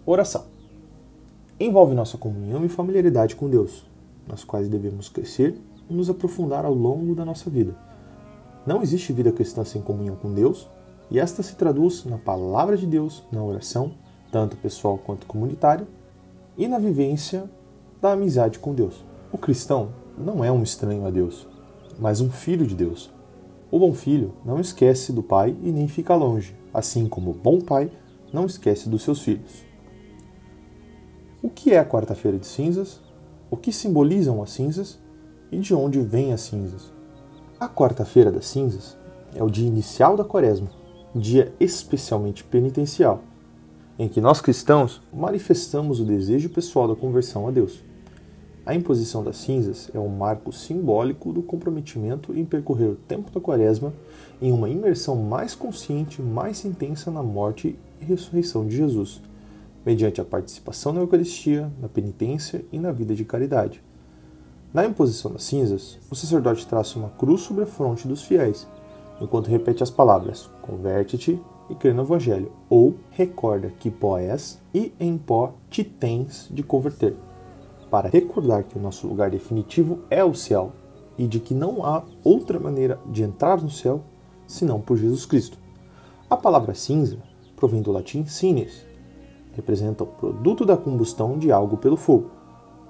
Oração 0.06 0.46
envolve 1.60 1.94
nossa 1.94 2.18
comunhão 2.18 2.64
e 2.64 2.68
familiaridade 2.68 3.36
com 3.36 3.48
Deus, 3.48 3.84
nas 4.26 4.42
quais 4.42 4.68
devemos 4.68 5.08
crescer 5.08 5.60
nos 5.92 6.10
aprofundar 6.10 6.64
ao 6.64 6.74
longo 6.74 7.14
da 7.14 7.24
nossa 7.24 7.48
vida. 7.48 7.76
Não 8.66 8.82
existe 8.82 9.12
vida 9.12 9.32
cristã 9.32 9.64
sem 9.64 9.82
comunhão 9.82 10.16
com 10.16 10.32
Deus 10.32 10.68
e 11.10 11.18
esta 11.18 11.42
se 11.42 11.56
traduz 11.56 12.04
na 12.04 12.16
palavra 12.16 12.76
de 12.76 12.86
Deus, 12.86 13.22
na 13.30 13.42
oração, 13.42 13.92
tanto 14.30 14.56
pessoal 14.56 14.96
quanto 14.96 15.26
comunitária, 15.26 15.86
e 16.56 16.66
na 16.66 16.78
vivência 16.78 17.50
da 18.00 18.12
amizade 18.12 18.58
com 18.58 18.74
Deus. 18.74 19.04
O 19.30 19.36
cristão 19.36 19.90
não 20.16 20.44
é 20.44 20.50
um 20.50 20.62
estranho 20.62 21.06
a 21.06 21.10
Deus, 21.10 21.46
mas 21.98 22.20
um 22.20 22.30
filho 22.30 22.66
de 22.66 22.74
Deus. 22.74 23.10
O 23.70 23.78
bom 23.78 23.92
filho 23.92 24.32
não 24.44 24.60
esquece 24.60 25.12
do 25.12 25.22
pai 25.22 25.56
e 25.62 25.70
nem 25.70 25.88
fica 25.88 26.14
longe, 26.14 26.56
assim 26.72 27.08
como 27.08 27.30
o 27.30 27.34
bom 27.34 27.60
pai 27.60 27.90
não 28.32 28.46
esquece 28.46 28.88
dos 28.88 29.02
seus 29.02 29.20
filhos. 29.20 29.64
O 31.42 31.50
que 31.50 31.72
é 31.72 31.78
a 31.78 31.84
quarta-feira 31.84 32.38
de 32.38 32.46
cinzas? 32.46 33.00
O 33.50 33.56
que 33.56 33.72
simbolizam 33.72 34.42
as 34.42 34.52
cinzas? 34.52 34.98
E 35.52 35.58
de 35.58 35.74
onde 35.74 36.00
vêm 36.00 36.32
as 36.32 36.40
cinzas? 36.40 36.90
A 37.60 37.68
quarta-feira 37.68 38.32
das 38.32 38.46
cinzas 38.46 38.96
é 39.34 39.44
o 39.44 39.50
dia 39.50 39.66
inicial 39.66 40.16
da 40.16 40.24
quaresma, 40.24 40.70
dia 41.14 41.52
especialmente 41.60 42.42
penitencial, 42.42 43.22
em 43.98 44.08
que 44.08 44.18
nós 44.18 44.40
cristãos 44.40 45.02
manifestamos 45.12 46.00
o 46.00 46.06
desejo 46.06 46.48
pessoal 46.48 46.88
da 46.88 46.96
conversão 46.96 47.46
a 47.46 47.50
Deus. 47.50 47.84
A 48.64 48.74
imposição 48.74 49.22
das 49.22 49.36
cinzas 49.36 49.90
é 49.92 49.98
um 49.98 50.08
marco 50.08 50.52
simbólico 50.54 51.34
do 51.34 51.42
comprometimento 51.42 52.32
em 52.34 52.46
percorrer 52.46 52.88
o 52.88 52.96
tempo 52.96 53.30
da 53.30 53.40
quaresma 53.40 53.92
em 54.40 54.52
uma 54.52 54.70
imersão 54.70 55.16
mais 55.16 55.54
consciente, 55.54 56.22
mais 56.22 56.64
intensa 56.64 57.10
na 57.10 57.22
morte 57.22 57.78
e 58.00 58.04
ressurreição 58.06 58.66
de 58.66 58.74
Jesus, 58.74 59.20
mediante 59.84 60.18
a 60.18 60.24
participação 60.24 60.94
na 60.94 61.00
Eucaristia, 61.00 61.70
na 61.78 61.90
penitência 61.90 62.64
e 62.72 62.78
na 62.78 62.90
vida 62.90 63.14
de 63.14 63.24
caridade. 63.26 63.82
Na 64.72 64.86
imposição 64.86 65.30
das 65.30 65.42
cinzas, 65.42 65.98
o 66.10 66.14
sacerdote 66.14 66.66
traça 66.66 66.98
uma 66.98 67.10
cruz 67.10 67.42
sobre 67.42 67.64
a 67.64 67.66
fronte 67.66 68.08
dos 68.08 68.22
fiéis, 68.22 68.66
enquanto 69.20 69.48
repete 69.48 69.82
as 69.82 69.90
palavras 69.90 70.48
converte-te 70.62 71.38
e 71.68 71.74
crê 71.74 71.92
no 71.92 72.02
Evangelho, 72.02 72.50
ou 72.70 72.94
recorda 73.10 73.68
que 73.68 73.90
pó 73.90 74.16
és 74.16 74.58
e 74.72 74.94
em 74.98 75.18
pó 75.18 75.52
te 75.68 75.84
tens 75.84 76.48
de 76.50 76.62
converter, 76.62 77.14
para 77.90 78.08
recordar 78.08 78.64
que 78.64 78.78
o 78.78 78.80
nosso 78.80 79.06
lugar 79.06 79.30
definitivo 79.30 79.98
é 80.08 80.24
o 80.24 80.32
céu 80.32 80.72
e 81.18 81.26
de 81.26 81.38
que 81.38 81.52
não 81.52 81.84
há 81.84 82.02
outra 82.24 82.58
maneira 82.58 82.98
de 83.04 83.22
entrar 83.22 83.60
no 83.60 83.70
céu 83.70 84.00
senão 84.46 84.80
por 84.80 84.96
Jesus 84.96 85.26
Cristo. 85.26 85.58
A 86.30 86.36
palavra 86.36 86.74
cinza 86.74 87.18
provém 87.54 87.82
do 87.82 87.92
latim 87.92 88.24
cines, 88.24 88.86
representa 89.52 90.02
o 90.02 90.06
produto 90.06 90.64
da 90.64 90.78
combustão 90.78 91.38
de 91.38 91.52
algo 91.52 91.76
pelo 91.76 91.98
fogo. 91.98 92.30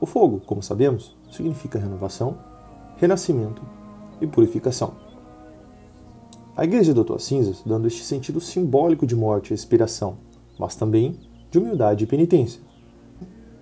O 0.00 0.06
fogo, 0.06 0.40
como 0.46 0.62
sabemos, 0.62 1.20
significa 1.32 1.78
renovação, 1.78 2.38
renascimento 2.96 3.62
e 4.20 4.26
purificação. 4.26 4.94
A 6.54 6.64
igreja 6.64 6.92
adotou 6.92 7.16
as 7.16 7.24
cinzas 7.24 7.62
dando 7.64 7.86
este 7.88 8.04
sentido 8.04 8.40
simbólico 8.40 9.06
de 9.06 9.16
morte 9.16 9.50
e 9.50 9.54
expiração, 9.54 10.18
mas 10.58 10.76
também 10.76 11.18
de 11.50 11.58
humildade 11.58 12.04
e 12.04 12.06
penitência. 12.06 12.60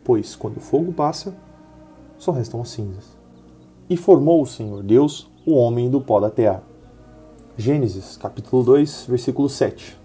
Pois 0.05 0.35
quando 0.35 0.57
o 0.57 0.61
fogo 0.61 0.93
passa, 0.93 1.35
só 2.19 2.33
restam 2.33 2.61
as 2.61 2.71
cinzas. 2.71 3.17
E 3.89 3.97
formou 3.97 4.43
o 4.43 4.47
Senhor 4.47 4.83
Deus 4.83 5.31
o 5.47 5.55
homem 5.55 5.89
do 5.89 6.01
pó 6.01 6.21
da 6.21 6.31
terra. 6.31 6.63
Gênesis 7.57 8.17
capítulo 8.17 8.63
2, 8.65 9.07
versículo 9.09 9.49
7. 9.49 9.99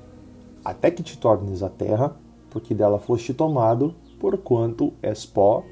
Até 0.64 0.92
que 0.92 1.04
te 1.04 1.18
tornes 1.18 1.64
a 1.64 1.70
terra, 1.70 2.16
porque 2.50 2.74
dela 2.74 3.00
foste 3.00 3.34
tomado, 3.34 3.96
porquanto 4.20 4.94
és 5.02 5.26
pó, 5.26 5.64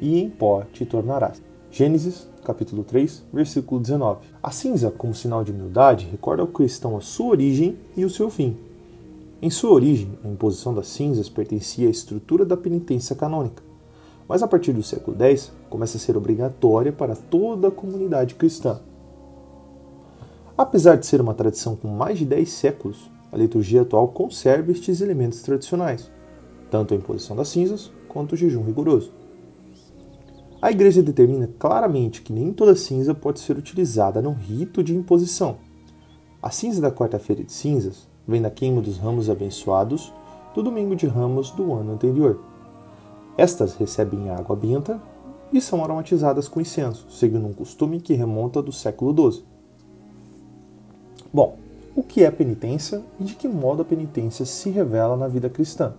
e 0.00 0.20
em 0.20 0.30
pó 0.30 0.62
te 0.72 0.84
tornarás. 0.84 1.42
Gênesis 1.70 2.28
capítulo 2.44 2.82
3, 2.84 3.24
versículo 3.32 3.80
19. 3.80 4.26
A 4.42 4.50
cinza, 4.50 4.90
como 4.90 5.14
sinal 5.14 5.44
de 5.44 5.52
humildade, 5.52 6.08
recorda 6.10 6.42
ao 6.42 6.48
cristão 6.48 6.96
a 6.96 7.00
sua 7.00 7.28
origem 7.28 7.78
e 7.96 8.04
o 8.04 8.10
seu 8.10 8.28
fim. 8.28 8.56
Em 9.40 9.50
sua 9.50 9.72
origem, 9.72 10.18
a 10.24 10.28
imposição 10.28 10.74
das 10.74 10.88
cinzas 10.88 11.28
pertencia 11.28 11.88
à 11.88 11.90
estrutura 11.90 12.44
da 12.44 12.56
penitência 12.56 13.16
canônica. 13.16 13.62
mas 14.28 14.42
a 14.42 14.48
partir 14.48 14.72
do 14.72 14.82
século 14.82 15.16
X 15.20 15.52
começa 15.68 15.98
a 15.98 16.00
ser 16.00 16.16
obrigatória 16.16 16.92
para 16.92 17.14
toda 17.14 17.68
a 17.68 17.72
comunidade 17.72 18.34
cristã. 18.34 18.80
Apesar 20.56 20.96
de 20.96 21.06
ser 21.06 21.20
uma 21.20 21.34
tradição 21.34 21.76
com 21.76 21.88
mais 21.88 22.18
de 22.18 22.24
10 22.24 22.48
séculos, 22.48 23.10
a 23.30 23.36
liturgia 23.36 23.82
atual 23.82 24.08
conserva 24.08 24.70
estes 24.70 25.00
elementos 25.00 25.42
tradicionais, 25.42 26.10
tanto 26.70 26.94
a 26.94 26.96
imposição 26.96 27.36
das 27.36 27.48
cinzas 27.48 27.90
quanto 28.08 28.32
o 28.32 28.36
jejum 28.36 28.62
rigoroso. 28.62 29.12
A 30.62 30.70
Igreja 30.70 31.02
determina 31.02 31.50
claramente 31.58 32.22
que 32.22 32.32
nem 32.32 32.52
toda 32.52 32.76
cinza 32.76 33.12
pode 33.12 33.40
ser 33.40 33.58
utilizada 33.58 34.22
no 34.22 34.30
rito 34.30 34.80
de 34.80 34.94
imposição. 34.94 35.56
A 36.40 36.50
cinza 36.50 36.80
da 36.80 36.92
quarta-feira 36.92 37.42
de 37.42 37.50
cinzas 37.50 38.06
vem 38.28 38.40
da 38.40 38.48
queima 38.48 38.80
dos 38.80 38.96
ramos 38.96 39.28
abençoados 39.28 40.12
do 40.54 40.62
domingo 40.62 40.94
de 40.94 41.08
ramos 41.08 41.50
do 41.50 41.72
ano 41.72 41.94
anterior. 41.94 42.38
Estas 43.36 43.74
recebem 43.74 44.30
água 44.30 44.54
benta 44.54 45.02
e 45.52 45.60
são 45.60 45.82
aromatizadas 45.82 46.46
com 46.46 46.60
incenso, 46.60 47.06
seguindo 47.10 47.44
um 47.44 47.52
costume 47.52 48.00
que 48.00 48.14
remonta 48.14 48.62
do 48.62 48.70
século 48.70 49.32
XII. 49.32 49.44
Bom, 51.34 51.56
o 51.96 52.04
que 52.04 52.22
é 52.22 52.30
penitência 52.30 53.02
e 53.18 53.24
de 53.24 53.34
que 53.34 53.48
modo 53.48 53.82
a 53.82 53.84
penitência 53.84 54.46
se 54.46 54.70
revela 54.70 55.16
na 55.16 55.26
vida 55.26 55.50
cristã? 55.50 55.94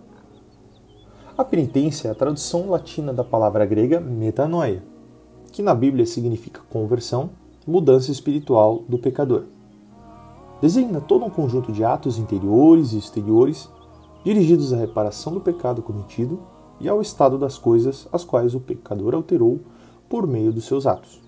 A 1.36 1.44
penitência 1.44 2.10
é 2.10 2.12
a 2.12 2.16
tradução 2.16 2.70
latina 2.70 3.12
da 3.12 3.24
palavra 3.24 3.66
grega 3.66 4.00
metanoia, 4.00 4.84
que 5.52 5.64
na 5.64 5.74
Bíblia 5.74 6.06
significa 6.06 6.62
conversão, 6.70 7.32
mudança 7.66 8.12
espiritual 8.12 8.84
do 8.88 9.00
pecador. 9.00 9.46
Designa 10.62 11.02
todo 11.02 11.26
um 11.26 11.32
conjunto 11.32 11.72
de 11.72 11.84
atos 11.84 12.20
interiores 12.20 12.94
e 12.94 13.00
exteriores 13.00 13.68
dirigidos 14.24 14.72
à 14.74 14.78
reparação 14.78 15.34
do 15.34 15.42
pecado 15.42 15.82
cometido 15.82 16.40
e 16.80 16.88
ao 16.88 17.02
estado 17.02 17.36
das 17.36 17.58
coisas 17.58 18.08
as 18.14 18.24
quais 18.24 18.54
o 18.54 18.60
pecador 18.60 19.16
alterou 19.16 19.60
por 20.08 20.28
meio 20.28 20.54
dos 20.54 20.66
seus 20.66 20.86
atos. 20.86 21.20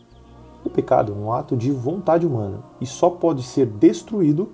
O 0.63 0.69
pecado 0.69 1.13
é 1.13 1.15
um 1.15 1.33
ato 1.33 1.57
de 1.57 1.71
vontade 1.71 2.27
humana 2.27 2.59
e 2.79 2.85
só 2.85 3.09
pode 3.09 3.41
ser 3.41 3.65
destruído 3.65 4.49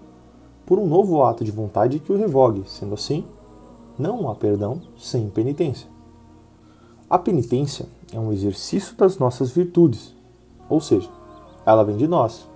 por 0.66 0.80
um 0.80 0.88
novo 0.88 1.22
ato 1.24 1.44
de 1.44 1.52
vontade 1.52 2.00
que 2.00 2.14
o 2.14 2.18
revogue, 2.18 2.64
sendo 2.68 2.94
assim, 2.94 3.26
não 4.02 4.30
há 4.30 4.36
perdão 4.36 4.82
sem 4.98 5.30
penitência. 5.30 5.88
A 7.10 7.20
penitência 7.20 7.86
é 8.12 8.20
um 8.20 8.32
exercício 8.32 8.96
das 8.96 9.18
nossas 9.18 9.52
virtudes, 9.52 10.16
ou 10.70 10.82
seja, 10.82 11.10
ela 11.66 11.84
vem 11.84 11.98
de 11.98 12.08
nós. 12.08 12.50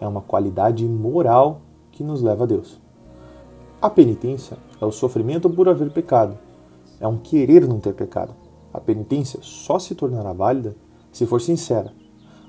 É 0.00 0.06
uma 0.06 0.20
qualidade 0.20 0.84
moral 0.84 1.60
que 1.90 2.02
nos 2.02 2.20
leva 2.20 2.44
a 2.44 2.46
Deus. 2.46 2.80
A 3.80 3.88
penitência 3.88 4.58
é 4.80 4.84
o 4.84 4.92
sofrimento 4.92 5.48
por 5.48 5.68
haver 5.68 5.90
pecado. 5.90 6.36
É 7.00 7.08
um 7.08 7.18
querer 7.18 7.66
não 7.66 7.80
ter 7.80 7.94
pecado. 7.94 8.34
A 8.72 8.80
penitência 8.80 9.40
só 9.42 9.78
se 9.78 9.94
tornará 9.94 10.32
válida 10.32 10.76
se 11.12 11.26
for 11.26 11.40
sincera 11.40 11.92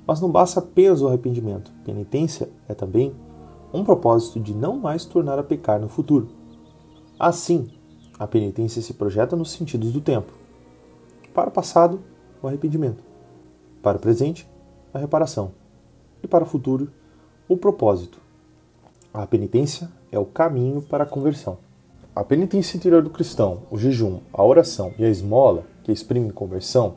mas 0.08 0.22
não 0.22 0.30
basta 0.30 0.60
apenas 0.60 1.02
o 1.02 1.08
arrependimento. 1.08 1.72
Penitência 1.84 2.50
é 2.68 2.74
também 2.74 3.14
um 3.74 3.84
propósito 3.84 4.40
de 4.40 4.54
não 4.54 4.78
mais 4.78 5.06
tornar 5.06 5.40
a 5.40 5.44
pecar 5.44 5.80
no 5.80 5.90
futuro. 5.90 6.30
Assim, 7.20 7.68
a 8.18 8.26
penitência 8.26 8.82
se 8.82 8.94
projeta 8.94 9.36
nos 9.36 9.52
sentidos 9.52 9.92
do 9.92 10.00
tempo. 10.00 10.32
Para 11.34 11.50
o 11.50 11.52
passado, 11.52 12.00
o 12.42 12.48
arrependimento. 12.48 13.04
Para 13.82 13.98
o 13.98 14.00
presente, 14.00 14.48
a 14.94 15.00
reparação. 15.00 15.52
E 16.24 16.28
para 16.28 16.44
o 16.44 16.48
futuro, 16.48 16.90
o 17.48 17.58
propósito. 17.58 18.20
A 19.14 19.28
penitência 19.28 19.90
é 20.12 20.18
o 20.18 20.26
caminho 20.26 20.82
para 20.82 21.04
a 21.04 21.08
conversão. 21.08 21.58
A 22.16 22.24
penitência 22.24 22.78
interior 22.78 23.04
do 23.04 23.10
cristão, 23.10 23.64
o 23.70 23.78
jejum, 23.78 24.20
a 24.32 24.44
oração 24.44 24.94
e 24.98 25.04
a 25.04 25.10
esmola, 25.10 25.66
que 25.84 25.92
exprimem 25.92 26.32
conversão, 26.32 26.96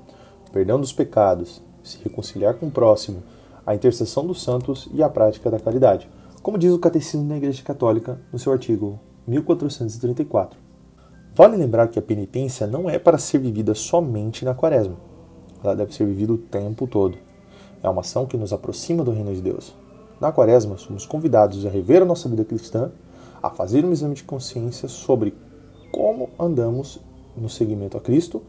perdão 0.53 0.81
dos 0.81 0.93
pecados, 0.93 1.61
se 1.83 1.99
reconciliar 1.99 2.55
com 2.55 2.67
o 2.67 2.71
próximo, 2.71 3.23
a 3.67 3.75
intercessão 3.75 4.27
dos 4.27 4.43
santos 4.43 4.89
e 4.95 5.03
a 5.03 5.09
prática 5.09 5.51
da 5.51 5.59
caridade, 5.59 6.09
como 6.43 6.57
diz 6.57 6.73
o 6.73 6.79
Catecismo 6.79 7.29
da 7.29 7.37
Igreja 7.37 7.63
Católica 7.63 8.21
no 8.33 8.39
seu 8.39 8.53
artigo 8.53 8.99
1434. 9.27 10.68
Vale 11.38 11.57
lembrar 11.57 11.87
que 11.87 12.00
a 12.00 12.02
penitência 12.02 12.66
não 12.66 12.90
é 12.90 12.99
para 12.99 13.16
ser 13.16 13.38
vivida 13.38 13.73
somente 13.73 14.45
na 14.45 14.57
quaresma. 14.57 14.97
Ela 15.62 15.76
deve 15.76 15.95
ser 15.95 16.04
vivida 16.04 16.33
o 16.33 16.37
tempo 16.37 16.85
todo. 16.85 17.16
É 17.80 17.88
uma 17.88 18.00
ação 18.00 18.26
que 18.26 18.37
nos 18.37 18.52
aproxima 18.52 19.04
do 19.04 19.12
reino 19.12 19.33
de 19.33 19.40
Deus. 19.40 19.73
Na 20.21 20.33
quaresma, 20.33 20.76
somos 20.76 21.07
convidados 21.07 21.64
a 21.64 21.68
rever 21.68 22.02
a 22.02 22.04
nossa 22.04 22.28
vida 22.28 22.45
cristã, 22.45 22.90
a 23.40 23.50
fazer 23.50 23.85
um 23.85 23.92
exame 23.92 24.16
de 24.16 24.25
consciência 24.25 24.88
sobre 24.88 25.33
como 25.92 26.28
andamos 26.40 26.99
no 27.37 27.49
seguimento 27.49 27.97
a 27.97 28.00
Cristo 28.00 28.42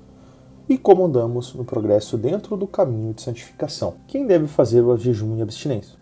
e 0.67 0.75
como 0.75 1.05
andamos 1.05 1.53
no 1.53 1.63
progresso 1.63 2.17
dentro 2.17 2.57
do 2.57 2.65
caminho 2.65 3.13
de 3.13 3.21
santificação. 3.21 3.97
Quem 4.07 4.25
deve 4.25 4.47
fazer 4.47 4.81
o 4.81 4.97
jejum 4.97 5.37
e 5.37 5.43
abstinência? 5.43 5.95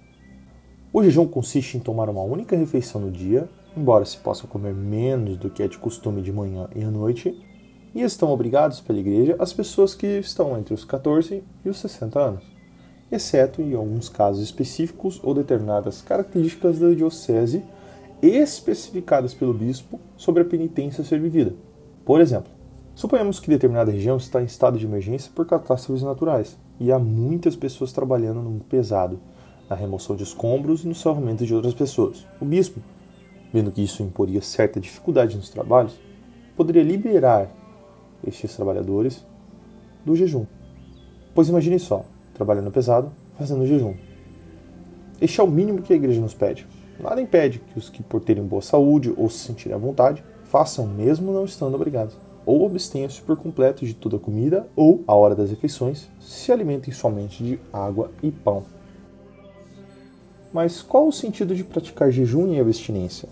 O 0.93 1.03
jejum 1.03 1.27
consiste 1.27 1.75
em 1.75 1.81
tomar 1.81 2.07
uma 2.07 2.23
única 2.23 2.55
refeição 2.55 3.01
no 3.01 3.11
dia, 3.11 3.49
embora 3.77 4.05
se 4.05 4.17
possa 4.17 4.47
comer 4.47 4.73
menos 4.73 5.37
do 5.37 5.49
que 5.49 5.63
é 5.63 5.67
de 5.67 5.77
costume 5.77 6.21
de 6.21 6.31
manhã 6.31 6.67
e 6.75 6.83
à 6.83 6.91
noite, 6.91 7.37
e 7.93 8.01
estão 8.01 8.31
obrigados 8.31 8.81
pela 8.81 8.99
igreja 8.99 9.35
as 9.39 9.53
pessoas 9.53 9.95
que 9.95 10.07
estão 10.19 10.57
entre 10.57 10.73
os 10.73 10.83
14 10.83 11.43
e 11.63 11.69
os 11.69 11.79
60 11.79 12.19
anos, 12.19 12.43
exceto 13.11 13.61
em 13.61 13.73
alguns 13.73 14.09
casos 14.09 14.43
específicos 14.43 15.19
ou 15.23 15.33
determinadas 15.33 16.01
características 16.01 16.79
da 16.79 16.89
diocese 16.93 17.63
especificadas 18.21 19.33
pelo 19.33 19.53
bispo 19.53 19.99
sobre 20.15 20.41
a 20.41 20.45
penitência 20.45 21.01
a 21.01 21.05
ser 21.05 21.19
vivida. 21.19 21.53
Por 22.03 22.19
exemplo, 22.19 22.57
Suponhamos 22.97 23.39
que 23.39 23.47
determinada 23.47 23.91
região 23.91 24.17
está 24.17 24.41
em 24.41 24.45
estado 24.45 24.79
de 24.79 24.87
emergência 24.87 25.31
por 25.35 25.45
catástrofes 25.45 26.01
naturais 26.01 26.57
e 26.79 26.91
há 26.91 26.97
muitas 26.97 27.55
pessoas 27.55 27.93
trabalhando 27.93 28.41
no 28.41 28.59
pesado, 28.61 29.19
na 29.69 29.75
remoção 29.75 30.15
de 30.15 30.23
escombros 30.23 30.83
e 30.83 30.87
no 30.87 30.95
salvamento 30.95 31.45
de 31.45 31.53
outras 31.53 31.75
pessoas. 31.75 32.25
O 32.41 32.45
bispo, 32.45 32.81
vendo 33.53 33.71
que 33.71 33.83
isso 33.83 34.03
imporia 34.03 34.41
certa 34.41 34.79
dificuldade 34.79 35.35
nos 35.35 35.49
trabalhos, 35.49 35.99
poderia 36.55 36.83
liberar 36.83 37.49
estes 38.25 38.55
trabalhadores 38.55 39.25
do 40.05 40.15
jejum. 40.15 40.45
Pois 41.33 41.49
imagine 41.49 41.79
só, 41.79 42.03
trabalhando 42.33 42.71
pesado, 42.71 43.11
fazendo 43.37 43.65
jejum. 43.65 43.93
Este 45.21 45.39
é 45.39 45.43
o 45.43 45.47
mínimo 45.47 45.81
que 45.81 45.93
a 45.93 45.95
igreja 45.95 46.21
nos 46.21 46.33
pede. 46.33 46.67
Nada 46.99 47.21
impede 47.21 47.59
que 47.59 47.77
os 47.77 47.89
que 47.89 48.01
por 48.01 48.21
terem 48.21 48.43
boa 48.43 48.61
saúde 48.61 49.13
ou 49.15 49.29
se 49.29 49.39
sentirem 49.39 49.75
à 49.75 49.79
vontade 49.79 50.23
façam 50.45 50.87
mesmo 50.87 51.31
não 51.31 51.45
estando 51.45 51.75
obrigados 51.75 52.17
ou 52.47 52.65
abstenham-se 52.65 53.21
por 53.21 53.35
completo 53.35 53.85
de 53.85 53.93
toda 53.93 54.17
comida, 54.17 54.65
ou, 54.73 55.03
à 55.05 55.13
hora 55.13 55.35
das 55.35 55.49
refeições, 55.49 56.07
se 56.17 56.49
alimentem 56.49 56.93
somente 56.93 57.43
de 57.43 57.59
água 57.73 58.09
e 58.23 58.31
pão. 58.31 58.63
Mas 60.53 60.81
qual 60.81 61.07
o 61.07 61.11
sentido 61.11 61.55
de 61.55 61.63
praticar 61.63 62.11
jejum 62.11 62.53
e 62.53 62.59
abstinência? 62.59 63.29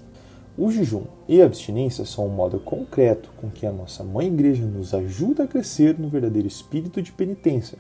O 0.58 0.72
jejum 0.72 1.04
e 1.28 1.42
a 1.42 1.46
abstinência 1.46 2.06
são 2.06 2.28
um 2.28 2.30
modo 2.30 2.60
concreto 2.60 3.30
com 3.38 3.50
que 3.50 3.66
a 3.66 3.72
nossa 3.72 4.04
Mãe 4.04 4.28
Igreja 4.28 4.66
nos 4.66 4.94
ajuda 4.94 5.44
a 5.44 5.48
crescer 5.48 6.00
no 6.00 6.08
verdadeiro 6.08 6.48
espírito 6.48 7.02
de 7.02 7.12
penitência. 7.12 7.78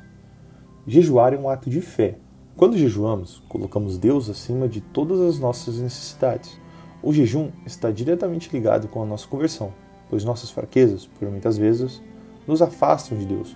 Jejuar 0.87 1.33
é 1.33 1.37
um 1.37 1.49
ato 1.49 1.69
de 1.69 1.81
fé. 1.81 2.17
Quando 2.57 2.77
jejuamos, 2.77 3.41
colocamos 3.49 3.97
Deus 3.97 4.29
acima 4.29 4.67
de 4.67 4.81
todas 4.81 5.19
as 5.19 5.39
nossas 5.39 5.77
necessidades. 5.77 6.59
O 7.01 7.13
jejum 7.13 7.49
está 7.65 7.91
diretamente 7.91 8.49
ligado 8.51 8.87
com 8.87 9.01
a 9.01 9.05
nossa 9.05 9.27
conversão 9.27 9.71
pois 10.09 10.23
nossas 10.23 10.49
fraquezas, 10.49 11.05
por 11.05 11.29
muitas 11.29 11.57
vezes, 11.57 12.01
nos 12.47 12.61
afastam 12.61 13.17
de 13.17 13.25
Deus, 13.25 13.55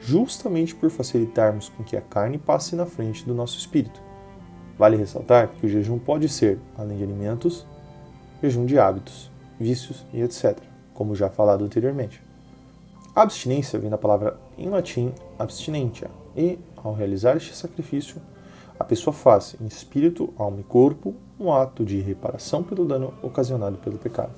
justamente 0.00 0.74
por 0.74 0.90
facilitarmos 0.90 1.68
com 1.68 1.82
que 1.82 1.96
a 1.96 2.00
carne 2.00 2.38
passe 2.38 2.76
na 2.76 2.86
frente 2.86 3.26
do 3.26 3.34
nosso 3.34 3.58
espírito. 3.58 4.00
Vale 4.80 4.96
ressaltar 4.96 5.48
que 5.48 5.66
o 5.66 5.68
jejum 5.68 5.98
pode 5.98 6.26
ser, 6.26 6.58
além 6.74 6.96
de 6.96 7.04
alimentos, 7.04 7.66
jejum 8.42 8.64
de 8.64 8.78
hábitos, 8.78 9.30
vícios 9.58 10.06
e 10.10 10.22
etc., 10.22 10.56
como 10.94 11.14
já 11.14 11.28
falado 11.28 11.62
anteriormente. 11.62 12.22
A 13.14 13.20
abstinência 13.20 13.78
vem 13.78 13.90
da 13.90 13.98
palavra 13.98 14.38
em 14.56 14.70
latim 14.70 15.12
abstinentia, 15.38 16.10
e, 16.34 16.58
ao 16.82 16.94
realizar 16.94 17.36
este 17.36 17.54
sacrifício, 17.54 18.22
a 18.78 18.82
pessoa 18.82 19.12
faz, 19.12 19.54
em 19.60 19.66
espírito, 19.66 20.32
alma 20.38 20.60
e 20.60 20.64
corpo, 20.64 21.14
um 21.38 21.52
ato 21.52 21.84
de 21.84 22.00
reparação 22.00 22.62
pelo 22.62 22.86
dano 22.86 23.12
ocasionado 23.22 23.76
pelo 23.76 23.98
pecado. 23.98 24.32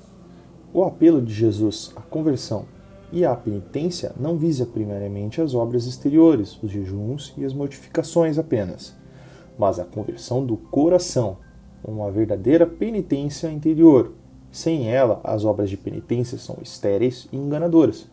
O 0.73 0.83
apelo 0.83 1.21
de 1.21 1.33
Jesus 1.33 1.93
à 1.95 2.01
conversão 2.01 2.65
e 3.13 3.23
à 3.23 3.33
penitência 3.33 4.11
não 4.19 4.37
visa 4.37 4.65
primariamente 4.65 5.39
as 5.39 5.55
obras 5.55 5.85
exteriores, 5.85 6.61
os 6.61 6.69
jejuns 6.69 7.33
e 7.37 7.45
as 7.45 7.53
mortificações 7.53 8.37
apenas, 8.37 8.93
mas 9.57 9.79
a 9.79 9.85
conversão 9.85 10.45
do 10.45 10.57
coração, 10.57 11.37
uma 11.83 12.11
verdadeira 12.11 12.65
penitência 12.65 13.51
interior. 13.51 14.13
Sem 14.51 14.89
ela, 14.89 15.19
as 15.23 15.45
obras 15.45 15.69
de 15.69 15.77
penitência 15.77 16.37
são 16.37 16.57
estéreis 16.61 17.27
e 17.31 17.37
enganadoras. 17.37 18.07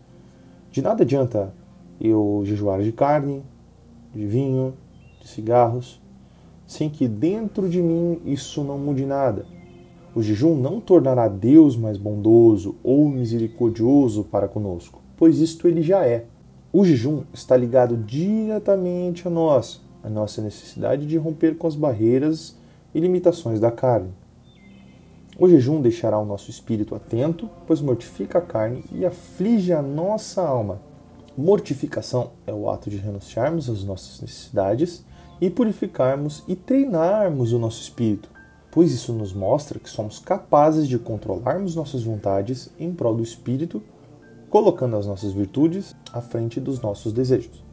De 0.70 0.80
nada 0.80 1.02
adianta 1.02 1.52
eu 2.00 2.42
jejuar 2.44 2.82
de 2.82 2.92
carne, 2.92 3.42
de 4.14 4.26
vinho, 4.26 4.74
de 5.20 5.28
cigarros, 5.28 6.00
sem 6.66 6.88
que 6.88 7.06
dentro 7.06 7.68
de 7.68 7.82
mim 7.82 8.20
isso 8.24 8.64
não 8.64 8.78
mude 8.78 9.04
nada 9.04 9.44
o 10.14 10.22
jejum 10.22 10.56
não 10.56 10.80
tornará 10.80 11.28
Deus 11.28 11.76
mais 11.76 11.96
bondoso 11.96 12.74
ou 12.82 13.08
misericordioso 13.08 14.24
para 14.24 14.48
conosco, 14.48 15.00
pois 15.16 15.38
isto 15.38 15.68
ele 15.68 15.82
já 15.82 16.04
é. 16.04 16.26
O 16.72 16.84
jejum 16.84 17.22
está 17.32 17.56
ligado 17.56 17.96
diretamente 17.96 19.26
a 19.26 19.30
nós, 19.30 19.80
a 20.02 20.08
nossa 20.08 20.40
necessidade 20.42 21.06
de 21.06 21.16
romper 21.16 21.56
com 21.56 21.66
as 21.66 21.74
barreiras 21.74 22.56
e 22.94 23.00
limitações 23.00 23.60
da 23.60 23.70
carne. 23.70 24.12
O 25.38 25.48
jejum 25.48 25.80
deixará 25.80 26.18
o 26.18 26.26
nosso 26.26 26.50
espírito 26.50 26.94
atento, 26.94 27.48
pois 27.66 27.80
mortifica 27.80 28.38
a 28.38 28.42
carne 28.42 28.84
e 28.92 29.06
aflige 29.06 29.72
a 29.72 29.80
nossa 29.80 30.42
alma. 30.42 30.80
Mortificação 31.36 32.32
é 32.46 32.52
o 32.52 32.68
ato 32.68 32.90
de 32.90 32.96
renunciarmos 32.96 33.70
às 33.70 33.82
nossas 33.82 34.20
necessidades 34.20 35.02
e 35.40 35.48
purificarmos 35.48 36.42
e 36.46 36.54
treinarmos 36.54 37.52
o 37.52 37.58
nosso 37.58 37.80
espírito, 37.80 38.28
pois 38.70 38.92
isso 38.92 39.12
nos 39.12 39.32
mostra 39.32 39.78
que 39.78 39.88
somos 39.88 40.18
capazes 40.18 40.86
de 40.86 40.98
controlarmos 40.98 41.74
nossas 41.74 42.02
vontades 42.02 42.68
em 42.78 42.92
prol 42.92 43.16
do 43.16 43.22
espírito, 43.22 43.82
colocando 44.50 44.96
as 44.96 45.06
nossas 45.06 45.32
virtudes 45.32 45.96
à 46.12 46.20
frente 46.20 46.60
dos 46.60 46.80
nossos 46.82 47.12
desejos. 47.12 47.69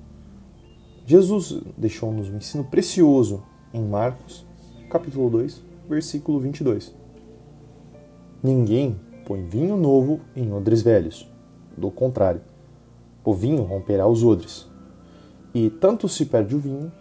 Jesus 1.09 1.61
deixou-nos 1.77 2.29
um 2.29 2.35
ensino 2.35 2.65
precioso 2.65 3.41
em 3.73 3.81
Marcos, 3.81 4.45
capítulo 4.89 5.29
2, 5.29 5.63
versículo 5.87 6.37
22. 6.37 6.93
Ninguém 8.43 8.99
põe 9.25 9.41
vinho 9.41 9.77
novo 9.77 10.19
em 10.35 10.51
odres 10.51 10.81
velhos. 10.81 11.25
Do 11.77 11.89
contrário, 11.89 12.41
o 13.23 13.33
vinho 13.33 13.63
romperá 13.63 14.05
os 14.05 14.21
odres. 14.21 14.67
E 15.53 15.69
tanto 15.69 16.09
se 16.09 16.25
perde 16.25 16.57
o 16.57 16.59
vinho 16.59 16.91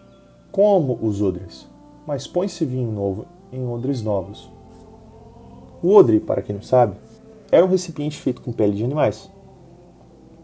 como 0.52 0.96
os 1.02 1.20
odres. 1.20 1.66
Mas 2.06 2.28
põe-se 2.28 2.64
vinho 2.64 2.92
novo 2.92 3.26
em 3.52 3.66
odres 3.66 4.02
novos. 4.02 4.48
O 5.82 5.92
odre, 5.92 6.20
para 6.20 6.42
quem 6.42 6.54
não 6.54 6.62
sabe, 6.62 6.96
era 7.50 7.66
um 7.66 7.68
recipiente 7.68 8.18
feito 8.18 8.40
com 8.40 8.52
pele 8.52 8.76
de 8.76 8.84
animais. 8.84 9.28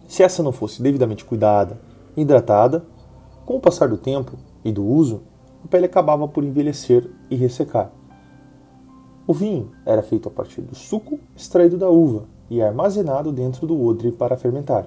Se 0.09 0.25
essa 0.25 0.43
não 0.43 0.51
fosse 0.51 0.83
devidamente 0.83 1.25
cuidada 1.25 1.79
hidratada, 2.17 2.85
com 3.45 3.57
o 3.57 3.61
passar 3.61 3.89
do 3.89 3.97
tempo 3.97 4.33
e 4.65 4.71
do 4.71 4.85
uso, 4.85 5.23
a 5.65 5.69
pele 5.69 5.87
acabava 5.87 6.27
por 6.29 6.45
envelhecer 6.45 7.09
e 7.31 7.37
ressecar. 7.37 7.91
O 9.27 9.33
vinho 9.33 9.71
era 9.87 10.03
feito 10.03 10.29
a 10.29 10.33
partir 10.33 10.63
do 10.63 10.75
suco 10.75 11.19
extraído 11.37 11.79
da 11.79 11.89
uva 11.89 12.25
e 12.51 12.61
armazenado 12.61 13.33
dentro 13.33 13.67
do 13.67 13.81
odre 13.81 14.11
para 14.13 14.37
fermentar. 14.37 14.87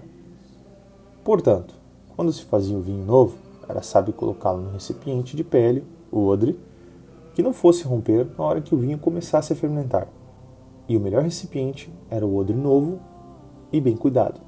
Portanto, 1.23 1.73
quando 2.15 2.31
se 2.31 2.43
fazia 2.43 2.77
o 2.77 2.81
vinho 2.81 3.05
novo, 3.05 3.37
era 3.67 3.81
sábio 3.81 4.13
colocá-lo 4.13 4.61
no 4.61 4.71
recipiente 4.71 5.35
de 5.35 5.43
pele, 5.43 5.83
o 6.11 6.25
odre, 6.27 6.59
que 7.33 7.41
não 7.41 7.51
fosse 7.51 7.83
romper 7.83 8.27
na 8.37 8.43
hora 8.43 8.61
que 8.61 8.75
o 8.75 8.77
vinho 8.77 8.97
começasse 8.97 9.51
a 9.51 9.55
fermentar. 9.55 10.07
E 10.87 10.95
o 10.95 10.99
melhor 10.99 11.23
recipiente 11.23 11.91
era 12.09 12.25
o 12.25 12.37
odre 12.37 12.55
novo 12.55 12.99
e 13.71 13.81
bem 13.81 13.97
cuidado. 13.97 14.39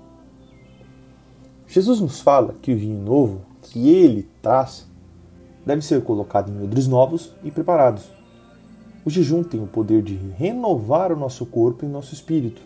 Jesus 1.65 1.99
nos 1.99 2.21
fala 2.21 2.55
que 2.61 2.73
o 2.73 2.77
vinho 2.77 3.01
novo 3.01 3.41
que 3.67 3.89
ele 3.89 4.27
traz 4.41 4.87
deve 5.65 5.81
ser 5.81 6.01
colocado 6.03 6.51
em 6.51 6.63
odres 6.63 6.87
novos 6.87 7.33
e 7.43 7.51
preparados 7.51 8.17
o 9.07 9.09
jejum 9.09 9.41
tem 9.41 9.63
o 9.63 9.67
poder 9.67 10.01
de 10.01 10.17
renovar 10.37 11.13
o 11.13 11.15
nosso 11.15 11.45
corpo 11.45 11.85
e 11.85 11.87
nosso 11.87 12.13
espírito. 12.13 12.61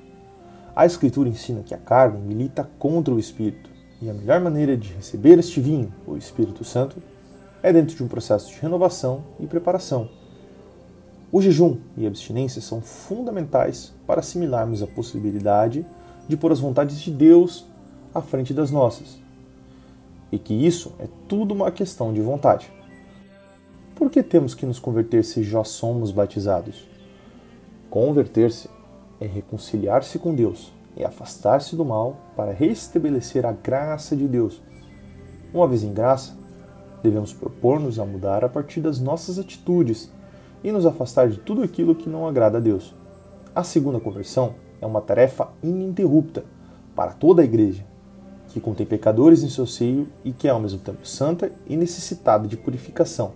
A 0.75 0.87
Escritura 0.87 1.29
ensina 1.29 1.61
que 1.61 1.71
a 1.71 1.77
carne 1.77 2.19
milita 2.19 2.67
contra 2.79 3.13
o 3.13 3.19
espírito, 3.19 3.69
e 4.01 4.09
a 4.09 4.13
melhor 4.15 4.41
maneira 4.41 4.75
de 4.75 4.91
receber 4.91 5.37
este 5.37 5.61
vinho, 5.61 5.93
o 6.07 6.17
Espírito 6.17 6.63
Santo, 6.63 6.97
é 7.61 7.71
dentro 7.71 7.95
de 7.95 8.03
um 8.03 8.07
processo 8.07 8.51
de 8.51 8.59
renovação 8.59 9.23
e 9.39 9.45
preparação. 9.45 10.09
O 11.31 11.39
jejum 11.39 11.77
e 11.95 12.05
a 12.05 12.07
abstinência 12.07 12.59
são 12.59 12.81
fundamentais 12.81 13.93
para 14.07 14.21
assimilarmos 14.21 14.81
a 14.81 14.87
possibilidade 14.87 15.85
de 16.27 16.35
pôr 16.35 16.51
as 16.51 16.59
vontades 16.59 16.99
de 17.01 17.11
Deus 17.11 17.67
à 18.15 18.19
frente 18.19 18.51
das 18.51 18.71
nossas. 18.71 19.19
E 20.31 20.39
que 20.39 20.53
isso 20.53 20.93
é 20.99 21.07
tudo 21.27 21.53
uma 21.53 21.71
questão 21.71 22.13
de 22.13 22.21
vontade. 22.21 22.71
Por 23.95 24.09
que 24.09 24.23
temos 24.23 24.55
que 24.55 24.65
nos 24.65 24.79
converter 24.79 25.23
se 25.23 25.43
já 25.43 25.63
somos 25.63 26.11
batizados? 26.11 26.87
Converter-se 27.89 28.69
é 29.19 29.25
reconciliar-se 29.25 30.17
com 30.17 30.33
Deus 30.33 30.71
e 30.95 31.03
afastar-se 31.03 31.75
do 31.75 31.85
mal 31.85 32.17
para 32.35 32.51
restabelecer 32.51 33.45
a 33.45 33.51
graça 33.51 34.15
de 34.15 34.27
Deus. 34.27 34.61
Uma 35.53 35.67
vez 35.67 35.83
em 35.83 35.93
graça, 35.93 36.35
devemos 37.03 37.33
propor-nos 37.33 37.99
a 37.99 38.05
mudar 38.05 38.43
a 38.43 38.49
partir 38.49 38.79
das 38.79 38.99
nossas 38.99 39.37
atitudes 39.37 40.11
e 40.63 40.71
nos 40.71 40.85
afastar 40.85 41.29
de 41.29 41.37
tudo 41.37 41.61
aquilo 41.61 41.95
que 41.95 42.09
não 42.09 42.27
agrada 42.27 42.57
a 42.57 42.61
Deus. 42.61 42.93
A 43.53 43.63
segunda 43.63 43.99
conversão 43.99 44.55
é 44.79 44.85
uma 44.85 45.01
tarefa 45.01 45.49
ininterrupta 45.61 46.45
para 46.95 47.11
toda 47.11 47.41
a 47.41 47.45
igreja, 47.45 47.85
que 48.51 48.59
contém 48.59 48.85
pecadores 48.85 49.43
em 49.43 49.49
seu 49.49 49.65
seio 49.65 50.07
e 50.23 50.31
que 50.31 50.47
é 50.47 50.51
ao 50.51 50.59
mesmo 50.59 50.79
tempo 50.79 51.07
santa 51.07 51.51
e 51.67 51.75
necessitada 51.75 52.47
de 52.47 52.57
purificação 52.57 53.33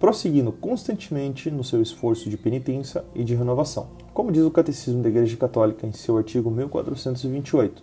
prosseguindo 0.00 0.50
constantemente 0.50 1.50
no 1.50 1.62
seu 1.62 1.82
esforço 1.82 2.30
de 2.30 2.38
penitência 2.38 3.04
e 3.14 3.22
de 3.22 3.34
renovação. 3.34 3.88
Como 4.14 4.32
diz 4.32 4.42
o 4.42 4.50
Catecismo 4.50 5.02
da 5.02 5.10
Igreja 5.10 5.36
Católica 5.36 5.86
em 5.86 5.92
seu 5.92 6.16
artigo 6.16 6.50
1428, 6.50 7.82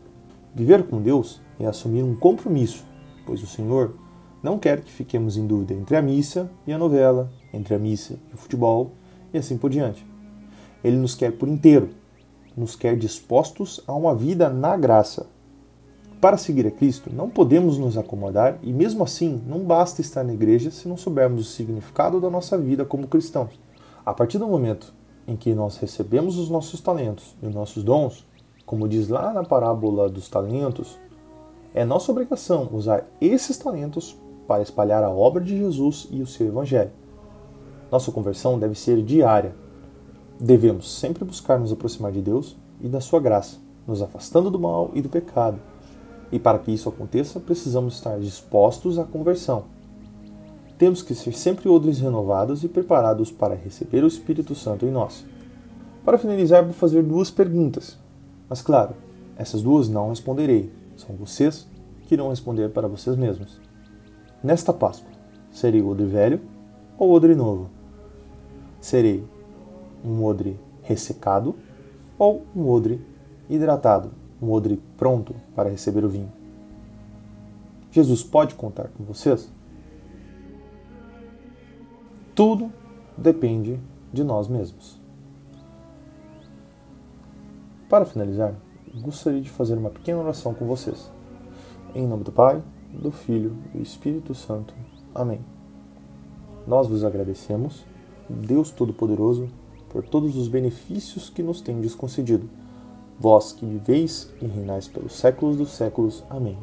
viver 0.56 0.84
com 0.88 1.00
Deus 1.00 1.40
é 1.60 1.68
assumir 1.68 2.02
um 2.02 2.16
compromisso, 2.16 2.84
pois 3.24 3.44
o 3.44 3.48
Senhor 3.48 3.94
não 4.42 4.58
quer 4.58 4.82
que 4.82 4.92
fiquemos 4.92 5.38
em 5.38 5.46
dúvida 5.46 5.76
entre 5.76 5.96
a 5.96 6.02
missa 6.02 6.50
e 6.66 6.74
a 6.74 6.78
novela, 6.78 7.32
entre 7.54 7.76
a 7.76 7.80
missa 7.80 8.20
e 8.32 8.34
o 8.34 8.38
futebol 8.38 8.92
e 9.32 9.38
assim 9.38 9.56
por 9.56 9.70
diante. 9.70 10.06
Ele 10.84 10.98
nos 10.98 11.14
quer 11.14 11.34
por 11.34 11.48
inteiro, 11.48 11.90
nos 12.56 12.76
quer 12.76 12.98
dispostos 12.98 13.80
a 13.86 13.94
uma 13.94 14.16
vida 14.16 14.50
na 14.50 14.76
graça, 14.76 15.28
para 16.20 16.38
seguir 16.38 16.66
a 16.66 16.72
Cristo, 16.72 17.12
não 17.14 17.30
podemos 17.30 17.78
nos 17.78 17.98
acomodar 17.98 18.58
e, 18.64 18.74
mesmo 18.74 19.04
assim, 19.04 19.42
não 19.46 19.60
basta 19.60 20.02
estar 20.02 20.24
na 20.24 20.34
igreja 20.34 20.72
se 20.72 20.88
não 20.88 20.98
soubermos 20.98 21.42
o 21.42 21.52
significado 21.52 22.20
da 22.20 22.30
nossa 22.30 22.58
vida 22.58 22.84
como 22.84 23.08
cristãos. 23.08 23.60
A 24.04 24.14
partir 24.14 24.40
do 24.40 24.48
momento 24.48 24.94
em 25.28 25.36
que 25.36 25.54
nós 25.54 25.78
recebemos 25.78 26.38
os 26.38 26.50
nossos 26.50 26.82
talentos 26.82 27.36
e 27.42 27.46
os 27.46 27.54
nossos 27.54 27.84
dons, 27.84 28.26
como 28.66 28.88
diz 28.88 29.10
lá 29.10 29.32
na 29.32 29.44
parábola 29.44 30.10
dos 30.10 30.28
talentos, 30.28 30.98
é 31.74 31.86
nossa 31.86 32.12
obrigação 32.12 32.68
usar 32.72 33.06
esses 33.22 33.58
talentos 33.58 34.18
para 34.48 34.64
espalhar 34.64 35.04
a 35.04 35.12
obra 35.12 35.44
de 35.44 35.56
Jesus 35.56 36.08
e 36.10 36.22
o 36.22 36.28
seu 36.28 36.48
Evangelho. 36.48 36.92
Nossa 37.92 38.12
conversão 38.12 38.58
deve 38.58 38.74
ser 38.74 39.04
diária. 39.04 39.56
Devemos 40.40 40.92
sempre 40.92 41.24
buscar 41.24 41.60
nos 41.60 41.72
aproximar 41.72 42.12
de 42.12 42.22
Deus 42.22 42.56
e 42.82 42.88
da 42.88 43.00
Sua 43.00 43.20
graça, 43.20 43.58
nos 43.86 44.02
afastando 44.02 44.50
do 44.50 44.58
mal 44.58 44.90
e 44.94 45.02
do 45.02 45.10
pecado 45.10 45.60
e 46.32 46.40
para 46.40 46.60
que 46.60 46.72
isso 46.72 46.90
aconteça, 46.90 47.40
precisamos 47.40 47.96
estar 47.96 48.20
dispostos 48.20 49.00
à 49.00 49.04
conversão. 49.04 49.66
Temos 50.78 51.02
que 51.02 51.16
ser 51.16 51.34
sempre 51.34 51.70
odres 51.70 52.00
renovados 52.00 52.64
e 52.64 52.68
preparados 52.68 53.32
para 53.32 53.56
receber 53.56 54.04
o 54.04 54.08
Espírito 54.08 54.54
Santo 54.54 54.86
em 54.86 54.92
nós. 54.92 55.26
Para 56.06 56.18
finalizar, 56.18 56.64
vou 56.64 56.74
fazer 56.74 57.04
duas 57.04 57.32
perguntas. 57.32 57.98
Mas 58.48 58.62
claro, 58.62 58.94
essas 59.36 59.62
duas 59.62 59.90
não 59.90 60.10
responderei. 60.10 60.72
São 60.96 61.16
vocês 61.16 61.68
que 62.04 62.14
irão 62.14 62.30
responder 62.30 62.70
para 62.70 62.88
vocês 62.88 63.16
mesmos. 63.16 63.60
Nesta 64.44 64.72
Páscoa, 64.72 65.10
serei 65.52 65.82
odre 65.82 66.06
velho 66.06 66.42
ou 66.98 67.12
odre 67.12 67.36
novo? 67.36 67.70
Serei 68.80 69.24
um 70.06 70.24
odre 70.24 70.60
ressecado 70.84 71.56
ou 72.18 72.46
um 72.56 72.70
odre 72.70 73.02
hidratado? 73.50 74.12
Um 74.42 74.52
odre 74.52 74.82
pronto 74.98 75.36
para 75.56 75.70
receber 75.70 76.04
o 76.04 76.10
vinho. 76.10 76.32
Jesus 77.92 78.24
pode 78.24 78.56
contar 78.56 78.90
com 78.90 79.04
vocês? 79.04 79.52
Tudo 82.36 82.72
depende 83.18 83.80
de 84.14 84.24
nós 84.24 84.48
mesmos. 84.48 85.00
Para 87.90 88.06
finalizar, 88.06 88.54
gostaria 89.02 89.42
de 89.42 89.50
fazer 89.50 89.76
uma 89.76 89.90
pequena 89.90 90.20
oração 90.20 90.54
com 90.54 90.66
vocês. 90.68 91.10
Em 91.96 92.06
nome 92.06 92.24
do 92.24 92.32
Pai, 92.32 92.62
do 92.94 93.12
Filho 93.12 93.56
e 93.74 93.78
do 93.78 93.84
Espírito 93.84 94.36
Santo. 94.36 94.74
Amém. 95.16 95.40
Nós 96.68 96.88
vos 96.88 97.04
agradecemos, 97.04 97.86
Deus 98.30 98.72
Todo-Poderoso, 98.72 99.48
por 99.90 100.04
todos 100.04 100.36
os 100.36 100.48
benefícios 100.48 101.30
que 101.30 101.42
nos 101.42 101.62
tendes 101.62 101.96
concedido 101.96 102.50
vós 103.20 103.52
que 103.52 103.66
viveis 103.66 104.32
e 104.42 104.46
reinais 104.46 104.88
pelos 104.88 105.14
séculos 105.14 105.58
dos 105.58 105.72
séculos. 105.72 106.24
Amém. 106.30 106.58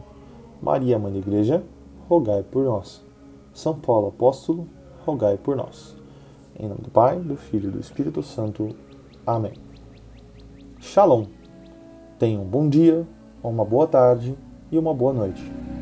Maria, 0.62 0.98
Mãe 0.98 1.12
da 1.12 1.18
Igreja, 1.18 1.64
rogai 2.08 2.42
por 2.42 2.64
nós. 2.64 3.04
São 3.52 3.78
Paulo, 3.78 4.08
Apóstolo, 4.08 4.66
rogai 5.04 5.36
por 5.36 5.56
nós. 5.56 5.96
Em 6.58 6.68
nome 6.68 6.80
do 6.82 6.90
Pai, 6.90 7.18
do 7.18 7.36
Filho 7.36 7.68
e 7.68 7.72
do 7.72 7.80
Espírito 7.80 8.22
Santo. 8.22 8.74
Amém. 9.26 9.52
Shalom. 10.80 11.26
Tenha 12.18 12.40
um 12.40 12.44
bom 12.44 12.68
dia, 12.68 13.06
uma 13.42 13.64
boa 13.64 13.86
tarde 13.86 14.36
e 14.70 14.78
uma 14.78 14.94
boa 14.94 15.12
noite. 15.12 15.73